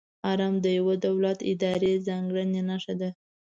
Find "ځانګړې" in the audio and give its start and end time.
2.07-2.43